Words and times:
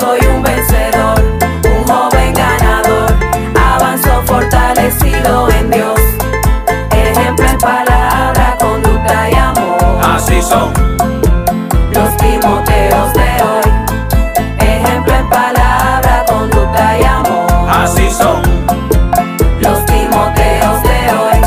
soy 0.00 0.18
un 0.34 0.42
vencedor, 0.42 1.20
un 1.64 1.84
joven 1.84 2.32
ganador, 2.32 3.12
avanzo 3.54 4.22
fortalecido 4.24 5.50
en 5.50 5.70
Dios. 5.70 6.00
Ejemplo 6.90 7.46
en 7.46 7.58
palabra, 7.58 8.56
conducta 8.58 9.30
y 9.30 9.34
amor. 9.34 10.00
Así 10.02 10.40
son. 10.40 10.72
Los 11.92 12.16
Timoteos 12.16 13.12
de 13.12 13.42
hoy. 13.42 13.70
Ejemplo 14.58 15.14
en 15.14 15.28
palabra, 15.28 16.24
conducta 16.26 16.98
y 16.98 17.04
amor. 17.04 17.50
Así 17.68 18.10
son. 18.10 18.42
Los 19.60 19.84
Timoteos 19.84 20.82
de 20.82 21.12
hoy. 21.18 21.40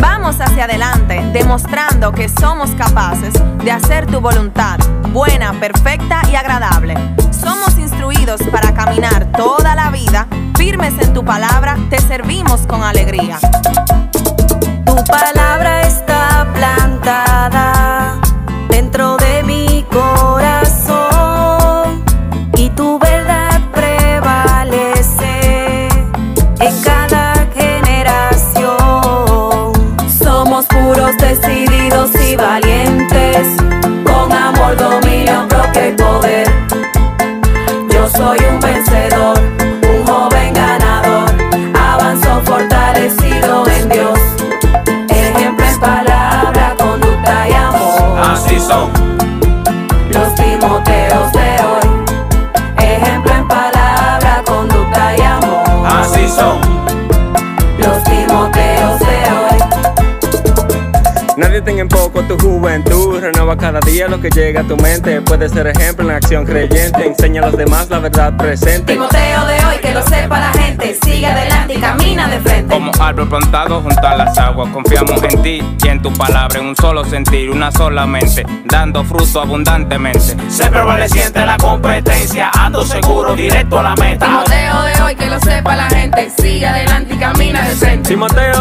Vamos 0.00 0.40
hacia 0.40 0.64
adelante, 0.64 1.22
demostrando 1.32 2.10
que 2.12 2.28
somos 2.28 2.70
capaces 2.70 3.32
de 3.62 3.70
hacer 3.70 4.06
tu 4.06 4.20
voluntad, 4.20 4.78
buena, 5.14 5.52
perfecta 5.60 6.20
y 6.28 6.34
agradable. 6.34 6.94
Somos 7.30 7.78
instruidos 7.78 8.42
para 8.50 8.74
caminar 8.74 9.30
toda 9.30 9.76
la 9.76 9.90
vida, 9.90 10.26
firmes 10.58 10.92
en 10.98 11.14
tu 11.14 11.24
palabra, 11.24 11.78
te 11.88 12.00
servimos 12.00 12.66
con 12.66 12.82
alegría. 12.82 13.38
Tu 14.84 14.96
palabra 15.04 15.82
está 15.82 16.48
plantada 16.52 18.20
dentro 18.68 19.16
de 19.18 19.44
mi 19.44 19.86
corazón 19.88 21.04
y 22.56 22.70
tu 22.70 22.98
verdad 22.98 23.60
prevalece 23.72 25.28
en 26.58 26.82
cada 26.82 27.46
generación. 27.54 28.74
Somos 30.08 30.66
puros, 30.66 31.16
decididos 31.18 32.10
y 32.28 32.34
valientes, 32.34 33.56
dominio 34.76 35.46
propio 35.48 35.88
y 35.88 35.92
poder. 35.92 36.83
Nadie 61.36 61.60
tenga 61.62 61.80
en 61.82 61.88
poco 61.88 62.22
tu 62.22 62.38
juventud, 62.38 63.18
renueva 63.20 63.56
cada 63.56 63.80
día 63.80 64.06
lo 64.06 64.20
que 64.20 64.30
llega 64.30 64.60
a 64.60 64.64
tu 64.64 64.76
mente. 64.76 65.20
Puede 65.20 65.48
ser 65.48 65.66
ejemplo 65.66 66.08
en 66.08 66.14
acción 66.14 66.44
creyente, 66.44 67.06
enseña 67.06 67.42
a 67.42 67.46
los 67.46 67.56
demás 67.56 67.90
la 67.90 67.98
verdad 67.98 68.36
presente. 68.36 68.92
Timoteo 68.92 69.46
de 69.46 69.64
hoy, 69.64 69.76
que 69.82 69.92
lo 69.92 70.02
sepa 70.02 70.38
la 70.38 70.52
gente. 70.52 70.96
Sigue 71.02 71.26
adelante 71.26 71.74
y 71.74 71.80
camina 71.80 72.28
de 72.28 72.38
frente. 72.38 72.72
Como 72.72 72.92
árbol 73.00 73.28
plantado 73.28 73.80
junto 73.80 74.06
a 74.06 74.16
las 74.16 74.38
aguas, 74.38 74.70
confiamos 74.72 75.20
en 75.24 75.42
ti 75.42 75.62
y 75.82 75.88
en 75.88 76.00
tu 76.00 76.12
palabra, 76.12 76.60
en 76.60 76.66
un 76.66 76.76
solo 76.76 77.04
sentir, 77.04 77.50
una 77.50 77.72
sola 77.72 78.06
mente, 78.06 78.46
dando 78.66 79.02
fruto 79.04 79.40
abundantemente. 79.40 80.36
Sé 80.48 80.66
prevaleciente 80.70 81.40
en 81.40 81.46
la 81.46 81.56
competencia, 81.56 82.50
ando 82.56 82.84
seguro, 82.84 83.34
directo 83.34 83.80
a 83.80 83.82
la 83.82 83.96
meta. 83.96 84.26
Timoteo 84.26 84.82
de 84.82 85.02
hoy, 85.02 85.14
que 85.16 85.26
lo 85.26 85.40
sepa 85.40 85.74
la 85.74 85.88
gente. 85.88 86.30
Sigue 86.38 86.66
adelante 86.66 87.14
y 87.14 87.18
camina 87.18 87.68
de 87.68 87.74
frente. 87.74 88.08
Timoteo 88.10 88.53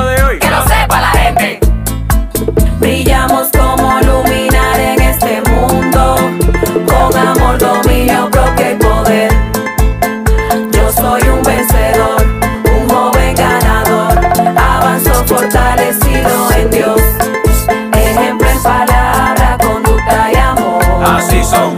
así 21.34 21.44
son. 21.44 21.76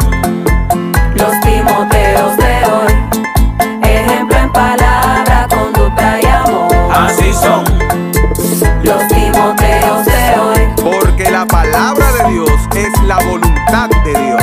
Los 1.16 1.40
timoteos 1.42 2.38
de 2.38 2.66
hoy, 2.66 2.94
ejemplo 3.84 4.38
en 4.38 4.52
palabra, 4.52 5.48
conducta 5.50 6.20
y 6.22 6.26
amor. 6.26 6.74
Así 6.92 7.34
son. 7.34 7.64
Los 8.84 9.08
timoteos 9.08 10.06
de 10.06 10.40
hoy. 10.40 10.74
Porque 10.84 11.32
la 11.32 11.46
palabra 11.46 12.06
de 12.12 12.34
Dios 12.34 12.52
es 12.76 13.02
la 13.04 13.18
voluntad 13.20 13.90
de 14.04 14.12
Dios. 14.12 14.42